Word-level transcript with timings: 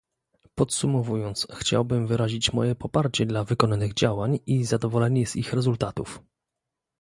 Podsumowując, 0.55 1.47
chciałbym 1.51 2.07
wyrazić 2.07 2.53
moje 2.53 2.75
poparcie 2.75 3.25
dla 3.25 3.43
wykonanych 3.43 3.93
działań 3.93 4.39
i 4.45 4.63
zadowolenie 4.65 5.27
z 5.27 5.35
ich 5.35 5.53
rezultatów 5.53 6.21